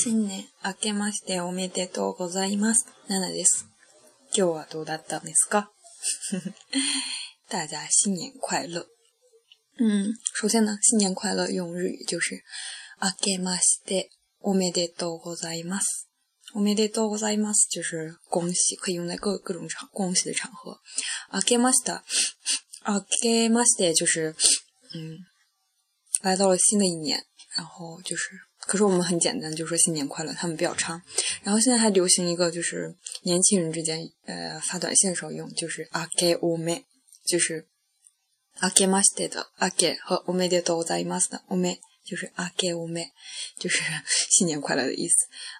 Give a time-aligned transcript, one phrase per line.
[0.00, 2.86] 新年明けましておめでとうございます。
[3.08, 3.66] ナナです。
[4.32, 5.72] 今日はどうだったんですか
[7.50, 8.86] 大家新年快乐。
[9.80, 12.36] 嗯，首先呢，新年快乐用日语就是
[13.02, 16.08] 明けましておめでとうございます。
[16.54, 20.78] おめでとうございます就是恭喜，可以用在各各种场恭喜的场合。
[21.32, 22.04] 明けました，
[22.86, 24.36] 明けまして就是
[24.94, 25.26] 嗯，
[26.22, 27.26] 来到了新的一年，
[27.56, 30.32] 然后就是可是我们很简单，就说新年快乐。
[30.34, 31.00] 他们比较长，
[31.42, 36.84] 然后现在还流行一个，就是年轻人之间，呃，发短信的时候用，就是アゲオメ，
[37.26, 37.66] 就是
[38.60, 43.06] アゲマシテのアゲ和オメデトオザイマスのオメ，就是アゲオメ，
[43.58, 43.80] 就是
[44.28, 45.14] 新年快乐的意思。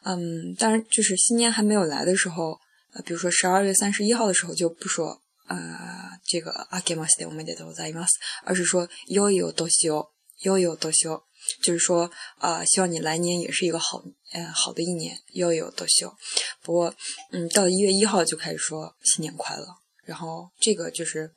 [0.04, 2.60] 嗯，当然就是新年还没有来的时候，
[2.92, 8.08] 呃，比如说十二月三十一号的时候，就不说啊这个アゲマシテオメデトオザイマス，
[8.44, 10.08] 而是说よいお年を、
[10.42, 11.22] よいお年を。
[11.62, 14.02] 就是说啊，希望你来年也是一个好，
[14.32, 16.14] 嗯，好的一年，又有得秀。
[16.62, 16.94] 不过，
[17.32, 19.66] 嗯，到一月一号就开始说新年快乐，
[20.04, 21.32] 然后这个就是，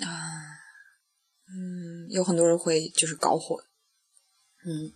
[0.00, 0.08] 啊，
[1.48, 3.58] 嗯，有很多人会就是搞混。
[4.64, 4.92] 嗯，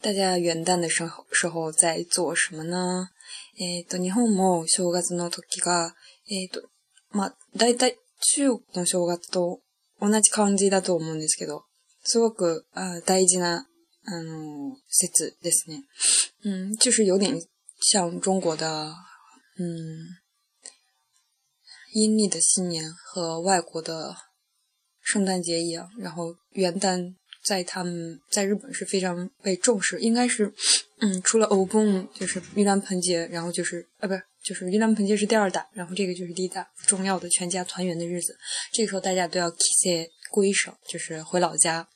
[0.00, 3.08] 大家元旦的时候时候在做什么呢？
[3.58, 4.64] 诶，こんにちは。
[4.66, 5.94] 正月のときが
[6.28, 6.70] えっと
[7.10, 7.96] まあだいたい
[8.34, 9.60] 中国の正月と
[10.00, 11.64] 同じ感じだと思うんですけど。
[12.02, 13.66] すごくあ大事な
[14.06, 15.84] あの節ですね。
[16.44, 17.36] 嗯，就是有点
[17.92, 18.90] 像中国的
[19.58, 19.64] 嗯
[21.92, 24.14] 阴历的新年和外国的
[25.02, 25.90] 圣诞节一样。
[25.98, 30.52] 然后元旦在他们在日本是非常被重视，应该是
[31.00, 38.34] 嗯除了欧盆就是盂兰盆节，然后就是呃，不是就是盂兰盆节是第二大，然后这个就是第一大重要的全家团圆的日子。
[38.72, 41.88] 这个时候大家都要 kiss 归省就是回老家，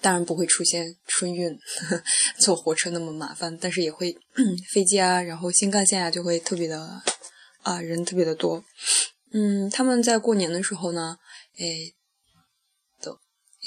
[0.00, 1.58] 当然不会出现春运
[2.38, 4.16] 坐火车那么麻烦，但是也会
[4.72, 7.02] 飞机啊，然后新干线啊就会特别的
[7.62, 8.62] 啊人特别的多。
[9.32, 11.16] 嗯，他们在过年的时候呢，
[11.58, 11.92] 哎，
[13.02, 13.18] の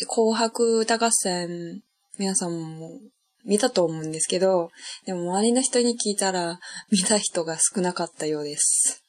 [0.07, 1.81] 紅白大合戦
[2.17, 3.01] 皆さんも
[3.43, 4.71] 見たと思うんですけど、
[5.05, 6.59] でも周りの人に聞いたら
[6.91, 9.04] 見た人が少なかったようです。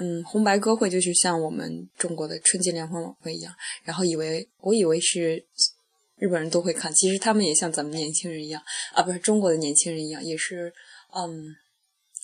[0.00, 5.44] 嗯，红白歌会就是像我们中国的春节联欢晚会一样，然后以为我以为是
[6.16, 8.62] 日本人都会看，其实他们也像咱们年轻人一样
[8.94, 10.72] 啊，不是中国的年轻人一样，也是
[11.16, 11.46] 嗯，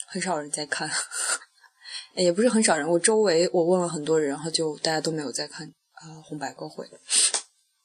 [0.06, 0.88] 很少人在看，
[2.14, 6.86] 也不是很少人，我周围我问了很多人，然后就大家都没有在看啊红白歌会，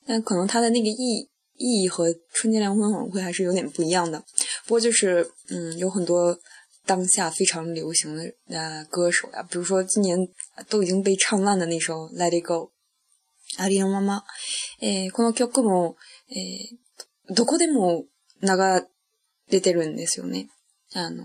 [0.06, 4.20] 但可能它的那个意意义和春节联欢晚会还是有点不一样的，
[4.66, 6.38] 不过就是嗯，有很多。
[6.90, 10.18] 当下非常流行的呃歌手呀、比如说今年
[10.70, 12.72] 都已经被唱烂的那首《Let It Go》，
[13.64, 14.24] ありのまま。
[14.82, 15.98] えこの曲も、
[16.32, 16.78] え
[17.32, 18.06] どこでも
[18.42, 18.50] 流
[19.52, 20.50] れてるんですよね。
[20.96, 21.24] あの、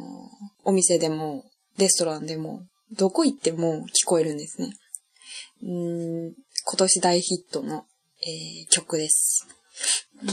[0.65, 1.47] お店でも、
[1.79, 4.77] レストランでも、どこ行っても聞こえるんですね。
[5.63, 6.35] う今
[6.77, 7.87] 年大ヒットの、
[8.21, 9.47] え曲です。
[10.23, 10.27] う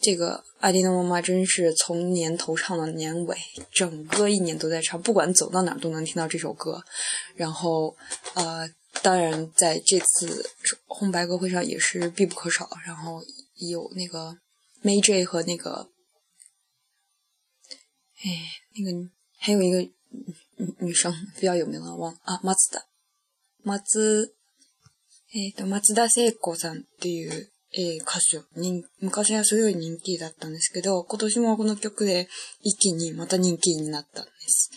[0.00, 3.36] 这个艾迪的妈妈真是从年头唱到年尾，
[3.72, 6.82] 整个一年都在唱，不管走到哪都能听到这首歌。
[7.34, 7.96] 然后，
[8.34, 8.68] 呃，
[9.02, 10.48] 当然在这次
[10.86, 12.68] 红白歌会上也是必不可少。
[12.86, 13.22] 然后
[13.70, 14.36] 有那个
[14.82, 15.88] May J 和那个，
[18.24, 19.08] 哎，那个
[19.38, 20.32] 还有一个女
[20.78, 22.84] 女生比较有名的，忘了啊，马自达，
[23.62, 24.34] 马兹，
[25.56, 27.30] 哎，马自达圣子山，对，有。
[27.78, 28.40] えー、歌手
[29.04, 32.26] 昔はすごい人気だったんですけど、今年もこの曲で
[32.62, 34.70] 一気にまた人気になったんです。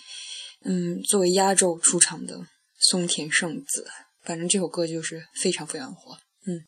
[0.66, 2.36] 嗯，作为压轴出场的
[2.78, 3.86] 松田圣子，
[4.26, 6.18] 反正这首歌就是非常非常火。
[6.46, 6.66] 嗯，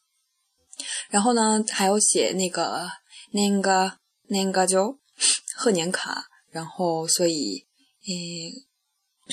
[1.09, 2.87] 然后呢，还有写那个
[3.33, 3.91] 年賀
[4.29, 4.97] 年賀状
[5.57, 7.65] 贺年卡，然后所以
[8.07, 8.15] 诶、
[8.51, 8.65] 欸，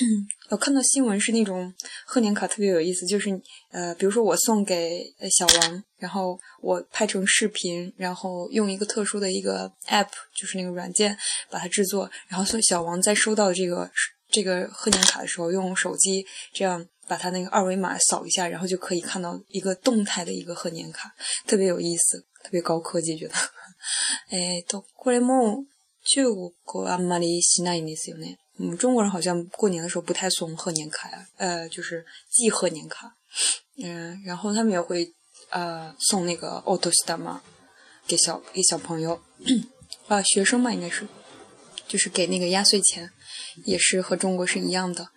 [0.49, 1.73] 我看到新闻是那种
[2.05, 3.29] 贺年卡特别有意思，就是
[3.71, 5.01] 呃，比如说我送给
[5.31, 10.07] 小王，然后我拍成视频，然后用一个特殊的一个 app，
[10.39, 11.15] 就是那个软件
[11.49, 13.89] 把它制作，然后小王在收到这个
[14.31, 21.11] 这个贺年卡的时候，用手机这样把它那个二维码扫一下，然后就可以看到一个动态的一个贺年卡，
[21.47, 23.33] 特别有意思，特别高科技，觉得。
[24.31, 25.65] えとこれも
[26.03, 26.25] 中
[26.65, 28.37] 国あんまりしないんですよね。
[28.59, 33.15] 我们中国人好像过年的时候不太送贺年卡，呃，就是寄贺年卡。
[33.81, 35.13] 嗯，然后他们也会，
[35.49, 37.41] 呃，送那个奥托スタ嘛，
[38.05, 39.21] 给小给小朋友，
[40.07, 41.07] 啊，学生嘛应该是，
[41.87, 43.09] 就是给那个压岁钱，
[43.63, 45.07] 也是和中国是一样的。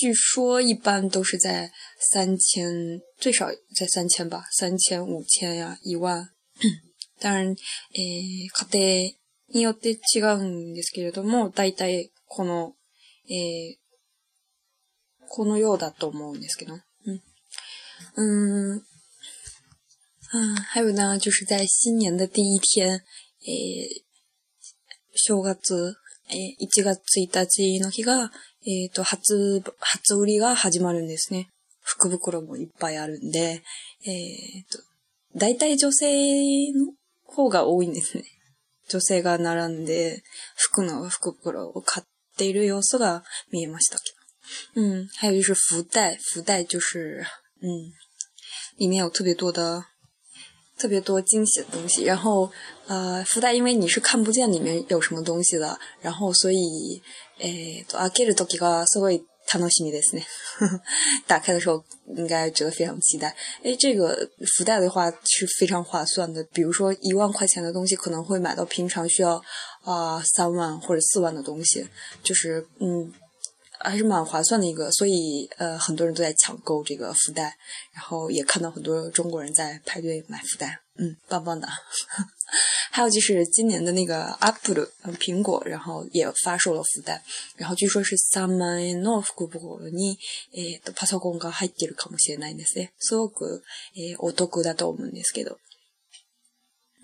[0.00, 1.70] 据说一般都是在
[2.12, 6.30] 三千，最少在三千吧，三千、五千呀、一万。
[7.20, 7.48] 当然，
[7.92, 8.82] 诶，家庭
[9.52, 12.72] によって違うんですけれども、大体この
[13.28, 13.76] えー、
[15.28, 16.74] このようだと思うんですけど。
[16.74, 17.12] う
[18.24, 18.70] ん。
[18.72, 18.78] うん。
[20.32, 23.00] あ、还有呢，就是在新年的第一天，
[23.42, 24.02] えー、
[25.14, 25.96] 正月、
[26.30, 28.30] えー、1月1日の日が、
[28.64, 31.48] えっ、ー、と、初、初売りが始まるんですね。
[31.82, 33.62] 福袋もいっぱいあるんで、
[34.04, 34.78] えっ、ー、と、
[35.36, 36.92] 大体女性の
[37.24, 38.24] 方が多いんですね。
[38.88, 40.22] 女性が並んで、
[40.56, 42.06] 服の福袋を買っ
[42.36, 43.22] 对对，有收到。
[44.74, 47.26] 嗯，还有就是福袋，福袋就是，
[47.62, 47.66] 嗯，
[48.76, 49.84] 里面有特别多的、
[50.78, 52.04] 特别多惊喜的东西。
[52.04, 52.52] 然后，
[52.86, 57.02] 呃，福袋因为你是看不见里面有什么东西的，然后所以，
[57.38, 59.20] 诶，あゲットときがすごい。
[59.46, 60.26] 楽到み米的ね。
[61.26, 61.82] 打开的时候
[62.16, 63.28] 应该觉得非常期待。
[63.62, 69.40] 哎，这个福袋的话是非常划算的，比如说一万块钱的东西可能会买到平常需要
[69.84, 71.86] 啊三万或者四万的东西，
[72.22, 73.12] 就是嗯
[73.78, 77.56] 还是蛮划算的一个，所以呃很多人都在抢购这个福袋，
[77.94, 81.68] 然后也看到很多中国人在排队买福袋，嗯，棒棒的。
[82.96, 87.22] 还有就是今年的那个 Apple，嗯，苹果，然后也发售了福袋，
[87.54, 88.64] 然后据说是三万，嗯，笔
[88.96, 89.02] 记
[89.52, 89.60] 本
[89.92, 90.00] 电
[95.44, 95.52] 脑，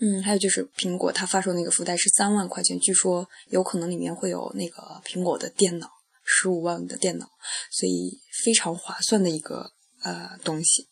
[0.00, 5.90] 嗯，还有就是苹果，它发售那个福袋是三万块钱，据说有可能里面会有那个苹果的电脑，
[6.24, 7.28] 十五万的电脑，
[7.70, 9.70] 所以非常划算的一个
[10.02, 10.88] 呃东西。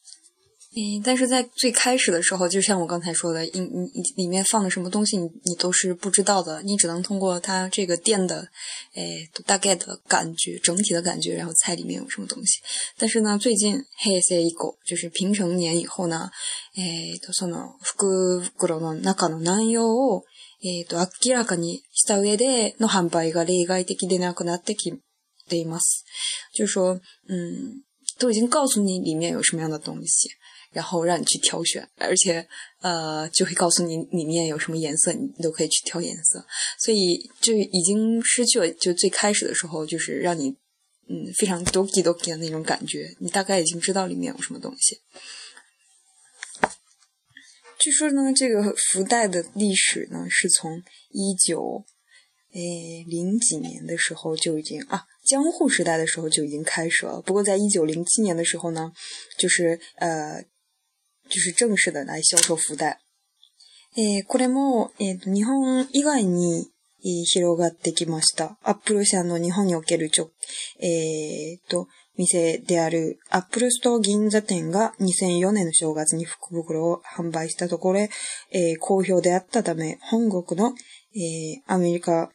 [0.76, 8.46] 嗯，但是在最开始的时候，就像我刚才说的，你你里面放了什么东西，你你都是不知道的，你只能通过它这个店的，
[8.94, 12.60] 诶，大概的感觉，整体的感觉，然后猜里面有什么东西。
[12.96, 16.30] 但是呢，最近 Hey s e g o 就是平成年以后呢，
[16.76, 20.22] 诶，とその福袋の中の内容を
[20.62, 24.76] 诶と明らかにしたうえでの販売が例外的でなくなって
[25.56, 26.04] います。
[26.54, 27.82] 就是说，嗯，
[28.20, 30.30] 都已经告诉你里面有什么样的东西。
[30.72, 32.46] 然后让你去挑选，而且，
[32.80, 36.44] 呃，就会告诉你里面有什么颜色，你都可以去挑颜色，
[36.78, 40.50] 所以就已经失去了就最开始的时候，就是让你，
[41.08, 43.12] 嗯，非常 doki doki 的那种感觉。
[43.18, 45.00] 你大概已经知道里面有什么东西。
[47.80, 48.62] 据说呢，这个
[48.92, 50.80] 福袋的历史呢，是从
[51.10, 51.84] 一九，
[52.52, 57.20] 诶，零几年的时候就已经啊，江户时代的时候就已经开始了。
[57.22, 58.92] 不过在一九零七年的时候呢，
[59.36, 60.44] 就是呃。
[61.30, 62.98] 就是正式的来销售福袋。
[63.96, 66.68] えー、これも、えー日本以外に、
[67.04, 68.58] えー、広がってきました。
[68.64, 70.30] アップル社の日本におけるちょ、
[70.82, 71.86] えー、と、
[72.16, 80.74] 店であるアップルストア銀座店が2004年の正月に福袋を販売したところ、えー、好評であったため、本国の、
[81.16, 82.30] えー、アメリカ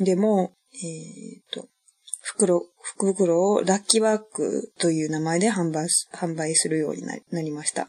[0.00, 1.68] でも、えー、と、
[2.22, 7.88] 袋、福袋をラッキーワークという名前で販売するようになりました。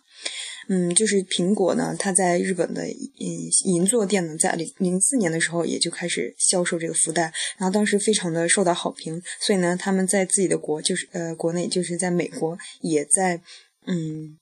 [0.74, 3.28] 嗯，就是苹果呢，它在日本的嗯
[3.66, 7.24] 银座店呢，在零零四年的时候也就开始销售这个福袋，
[7.58, 13.42] 然后当时非常的受到好评，所以呢，他们在自己的国就是呃国内就是在美国也在
[13.86, 14.38] 嗯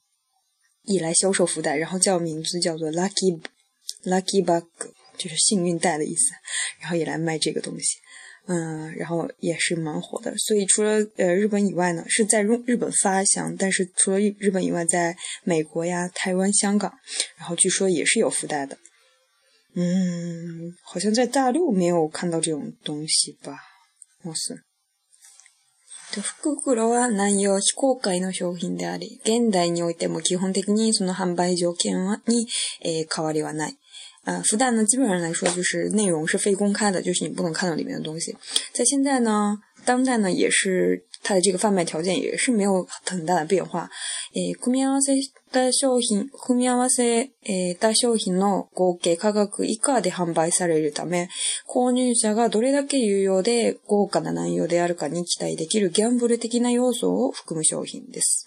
[0.84, 3.42] 也来销售福袋，然后叫名字叫做 Lucky
[4.04, 4.68] Lucky b u g
[5.18, 6.30] 就是幸运袋的意思，
[6.80, 7.98] 然后也来卖这个东西。
[8.50, 16.92] 嗯，然后也是蛮火的，所以除了呃日本以外呢，是在日日本发行，但是除了日日本以外，在美国呀、台湾、香港，
[17.38, 18.76] 然后据说也是有附带的。
[19.76, 23.56] 嗯，好像在大陆没有看到这种东西吧，
[24.24, 24.56] 貌似。
[26.12, 31.94] 袋は内容非公開の商品であり、現代においても基本的にその販売条件
[32.26, 32.48] に
[33.14, 33.79] 変わりはない。
[34.30, 38.36] 啊，福袋呢，基本上来说就是内容是非公开的，就是你不能看到里面的东西。
[38.72, 43.90] 在现在呢，当代呢，也是它的这个贩卖条件也是没有很大的变化。
[44.36, 45.18] え、組み合わせ
[45.52, 51.28] た商品、組み合わせえ、た商品の合計価格以下で販売されるため、
[51.68, 58.46] 購入者がどれだけ有用で豪華な内容であるかに期待できるギャンブル的な要素を含む商品です。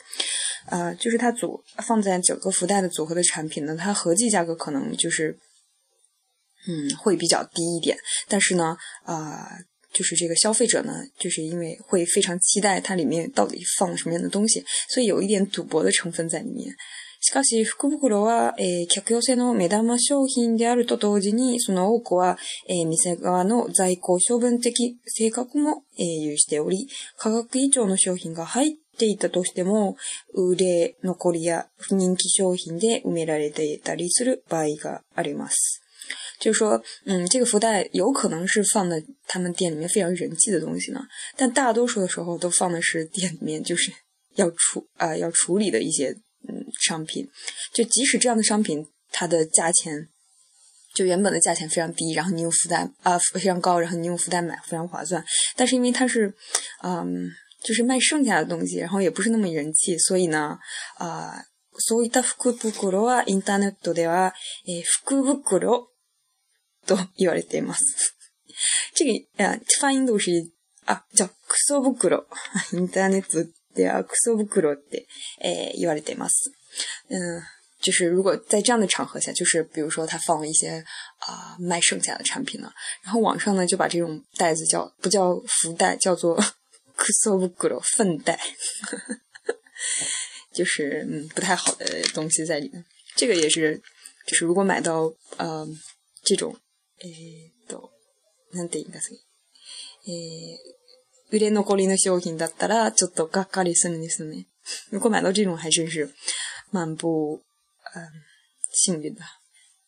[0.67, 5.37] 啊，就是它组放在整个福袋的组合的产品呢，它合计价格可能就是。
[6.67, 7.97] 嗯，会比较低一点。
[8.29, 9.47] 但是呢，啊、呃，
[9.93, 16.75] 就是这个消费者呢，就是因为会非常期待它里面到底放什么样的东西，所以有一点赌博的成分在里面。
[17.25, 22.37] しかし、福袋は、えー、客寄せの目玉商品であると同時に、その多くは、
[22.69, 29.97] えー、店側の在庫処分的性格も、えー、有しており、価格以上の商品が入っていたとしても、
[30.35, 35.82] 売れ残りや不人気商品で埋められていたりする場合があります。
[36.43, 41.01] 就说，嗯，这个福袋有可能是放在他们店里面非常人气的东西呢，
[41.37, 43.93] 但大多数的时候都放的是店里面就是
[44.35, 46.09] 要处啊要处理的一些
[46.49, 47.29] 嗯商品。
[47.73, 50.09] 就即使这样的商品，它的价钱
[50.97, 55.25] 就原本的价钱非常低，然后你用福袋啊非常高，然后你用福袋买非常划算。
[55.55, 56.27] 但是因为它是
[56.83, 57.29] 嗯
[57.63, 60.59] 就是卖剩下的东西，然后也不是那么人气，所以呢
[60.99, 61.41] 啊，
[61.89, 62.51] そういった福
[62.91, 64.33] 袋はインターネットでは
[64.67, 65.92] え福袋。
[66.87, 68.15] と言われています。
[68.95, 70.53] 次に、あ、ファインドし、
[70.87, 72.27] あ、じゃ、クソ袋、
[72.73, 75.07] インターネットでクソ袋で、
[75.41, 76.53] え、言われています。
[77.09, 77.41] 嗯，
[77.83, 80.85] 就是如果在这样的场合下，就是比如说他放了一些
[81.21, 82.71] 啊卖剩下的产品呢，
[83.03, 88.39] 然后网上呢就把这种袋子叫不叫福袋，叫做 g ソ袋、粪袋，
[90.53, 92.85] 就是嗯不太好的东西在里面。
[93.17, 93.81] 这个也是，
[94.27, 95.67] 就是如果买到嗯
[96.25, 96.55] 这种。
[97.05, 97.91] えっと、
[98.55, 99.17] なんて言いますか。
[100.07, 104.47] えー、売れ残りの商品だったら、ちょっとがっかりするんですね。
[104.93, 106.09] 如果买到这种还真是
[106.71, 107.43] 蛮不，
[107.95, 108.07] 嗯，
[108.73, 109.21] 幸运的。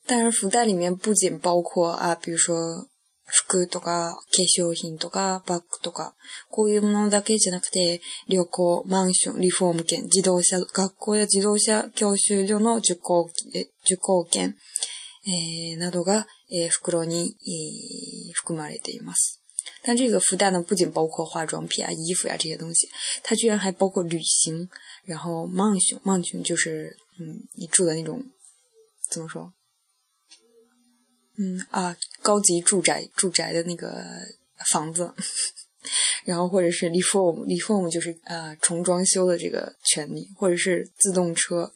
[0.06, 2.87] 但是福袋里面不仅包括啊，比如说
[3.25, 4.16] 服とか化
[4.59, 6.14] 粧品とかバッグとか、
[6.50, 13.30] こういうものだけじゃなくて、旅行、マンション、リフォーム券、自動車、学校や自動車教習所の受講、
[13.85, 14.56] 受講券、
[15.26, 16.26] えー、などが
[19.83, 22.89] 但这个福袋呢，不仅包括化妆品啊、衣服呀这些东西，
[23.25, 24.69] 它居然还包括旅行，
[25.05, 28.23] 然后マンション，マンション就是嗯，你住的那种，
[29.11, 29.53] 怎么说？
[31.39, 34.03] 嗯啊，高级住宅，住宅的那个
[34.73, 35.13] 房子。
[36.25, 41.71] 然后或者是リフォーム，リフォーム就是呃重装修的这个权利，或者是自动车，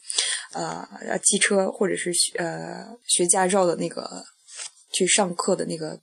[0.53, 0.87] 呃，
[1.23, 4.23] 汽车，或者是学呃学驾照的那个。
[4.91, 5.99] 去上课的那个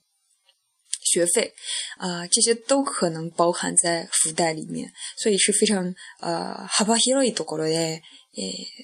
[1.01, 1.53] 学费
[1.97, 4.91] 啊，这些都可能包含在福袋里面，
[5.21, 6.67] 所以是非常呃。
[6.69, 8.01] 狭いところで、
[8.33, 8.83] えっ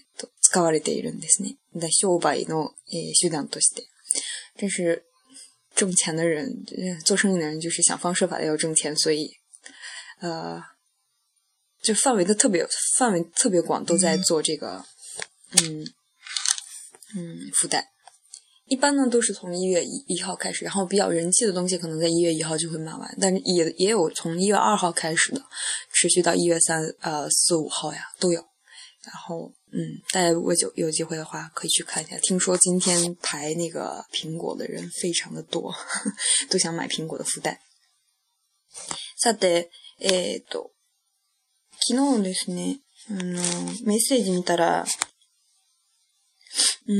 [0.53, 1.57] 使われているんですね。
[1.75, 2.73] だ商売の
[3.19, 3.83] 手段として、
[4.57, 5.03] 就是
[5.75, 6.53] 挣钱的人、
[7.03, 9.31] 做生意的人，就是想方设法的要挣钱，所以
[10.21, 10.61] 呃，
[11.83, 12.65] 就范围的特别
[12.99, 14.85] 范围特别广，都在做这个
[15.59, 15.83] 嗯
[17.15, 17.92] 嗯福袋。
[18.65, 25.41] 一般呢都是从一月一一号开始，然后比较人气的东西可能在一月一号就会卖完，但是也也有从一月二号开始的，
[25.91, 28.39] 持续到一月三、呃四五号呀都有。
[29.03, 32.15] 然后，嗯，大家如果有有机会的话，可以去看一下。
[32.21, 35.73] 听说今天排那个苹果的人非常的多，
[36.49, 37.59] 都想买苹果的福袋。
[39.21, 40.71] さて、えと、
[41.85, 42.79] 昨日ですね、
[43.09, 43.41] あの
[43.85, 44.85] メッセージ見たら、
[46.87, 46.93] う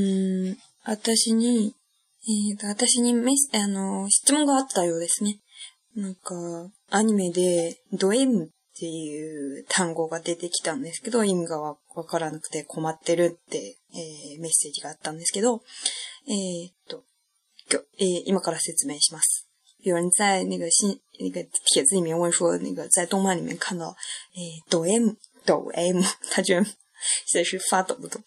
[0.52, 0.58] ん。
[0.86, 1.74] 私に、
[2.28, 5.38] えっ、ー、と、私にメス、あの、質問があったようですね。
[5.96, 6.34] なんか、
[6.90, 8.48] アニメで、ド M っ
[8.78, 15.62] ていう単語が出てきたんですけど、意味がわからなくて困ってるって、えー、メッセージがあったんですけど、
[16.28, 17.04] えー、っと、
[17.72, 19.48] 今日、えー、今から説明します。
[19.80, 21.40] 有人在那个新那个
[21.72, 23.94] 帖子里面问说，那个在动漫里面看到
[24.86, 25.16] ，M
[25.74, 26.66] M，他居然
[27.26, 28.20] 就是发抖不抖，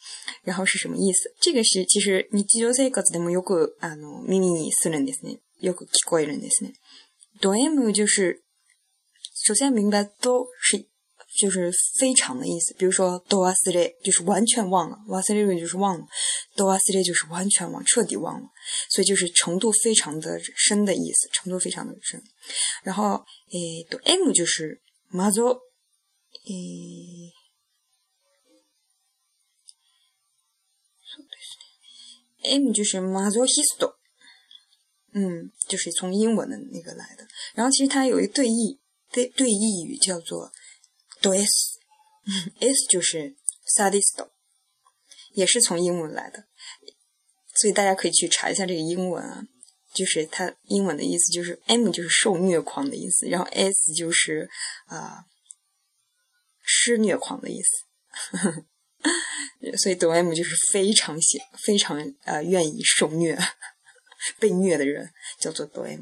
[0.43, 1.33] 然后是什么意思？
[1.41, 6.73] 这个是其实日常生活でもよくあの耳にするんですね、よく聞こえるんですね。
[7.41, 8.43] ド M 就是，
[9.45, 10.85] 首先明白多是
[11.39, 12.73] 就是非常的意思。
[12.77, 16.05] 比如说多忘れ就是完全忘了，忘れる就是忘了，
[16.55, 18.47] 多忘れ就是完全忘，彻底忘了，
[18.89, 22.21] 所以就是程度非常的深的意思，程度非常的深。
[22.83, 24.81] 然后诶，ド M 就是
[25.11, 25.53] マゾ
[26.47, 27.36] 诶。
[32.47, 33.95] M 就是 m a z r o h i s t o
[35.13, 37.27] 嗯，就是从英文的那个来的。
[37.53, 38.79] 然后其实它有一对译
[39.11, 40.51] 对对译语叫做
[41.21, 41.79] d o s
[42.59, 43.35] s 就是
[43.65, 44.27] s a d i s t
[45.33, 46.45] 也是从英文来的。
[47.55, 49.43] 所以大家可以去查一下这个英文啊，
[49.93, 54.47] 就是它英文的意思就是 M 就是受虐狂的意思，然后 S 就是
[54.85, 55.25] 啊，
[56.61, 58.37] 施虐狂的意思。
[58.37, 58.65] 呵呵。
[59.77, 63.37] 所以 a M 就是非常喜非常呃愿意受虐、
[64.39, 65.09] 被虐的人，
[65.39, 66.01] 叫做 a M。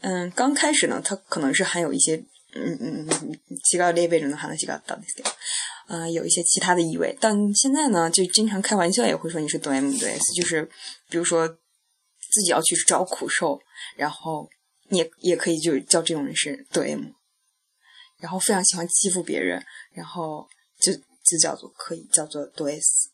[0.00, 2.16] 嗯，刚开始呢，他可能是含有一些
[2.54, 3.08] 嗯嗯嗯
[3.50, 5.36] 嗯，西格列位种的，能含到多那西。
[5.88, 10.68] 嗯，有一些其他的意味，但现在呢，就经常开玩笑也会说你是 D M 的 S，就是
[11.08, 13.58] 比如说自己要去找苦受，
[13.96, 14.50] 然后
[14.90, 17.04] 也也可以就叫这种人是 a M，
[18.18, 19.64] 然后非常喜欢欺负别人，
[19.94, 20.46] 然后
[20.78, 20.92] 就。
[21.26, 23.10] 就叫做可以叫做多 S，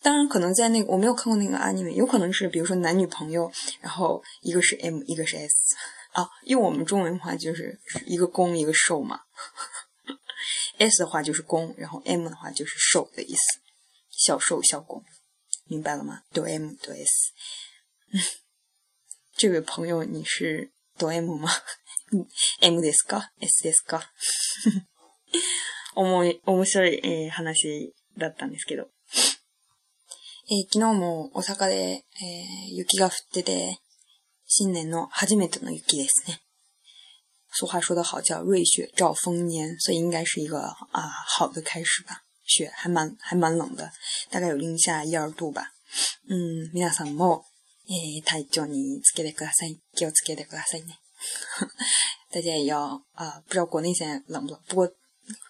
[0.00, 5.76] 当然可能在那个我没有看过那个 anime，有可能是比如说男女朋友，然后一个是 M 一个是 S，
[6.14, 9.20] 啊，用我们中文话就是一个攻一个受嘛
[10.78, 13.60] ，S 的话就是攻，然后 M 的话就是受的意思，
[14.10, 15.04] 小受小攻，
[15.66, 16.22] 明白了吗？
[16.32, 18.16] 多 M 多 S，
[19.36, 21.50] 这位朋友你是多 M 吗？
[22.60, 24.04] M ですか？S ですか？
[25.94, 28.88] 思い、面白い、えー、話だったんですけど。
[30.50, 33.78] えー、昨日も大阪で、えー、雪が降ってて、
[34.46, 36.40] 新年の初めての雪ですね。
[37.56, 40.58] 俗话说得好，叫“瑞雪兆丰年”，所以应该是一个
[40.90, 42.24] 啊好的开始吧。
[42.44, 43.90] 雪还蛮还蛮冷的，
[44.30, 45.72] 大概有零下一二度吧。
[46.28, 47.44] 嗯，皆さんも、
[47.88, 49.78] えー、体調につけてください。
[49.96, 50.98] 気をつけてくださいね。
[52.32, 54.92] 大家也要啊、不知道国内现冷不冷，不过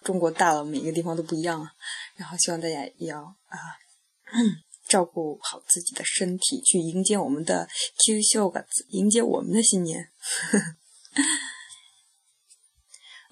[0.05, 1.67] 中国大了，每个地方都不一样啊。
[2.15, 3.57] 然后希望大家也要啊、
[4.33, 7.67] 嗯、 照顾好自己的身体，去迎接我们的
[8.05, 10.09] 旧正月，迎接我们的新年。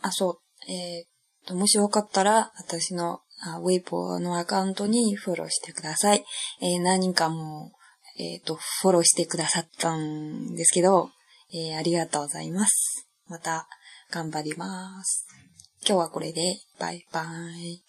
[0.02, 0.40] あ、そう。
[0.68, 6.26] えー、と、もしよかったら、私のあウェイポーのアカウントにフォローしてください。
[6.62, 7.72] えー、何人かも
[8.18, 11.12] えっ、ー、と、フォローしてくださったんですけど、
[11.54, 13.08] えー、ありがとうございます。
[13.28, 13.68] また、
[14.12, 15.23] 頑張ります。
[15.86, 17.24] 今日はこれで、バイバ
[17.58, 17.84] イ。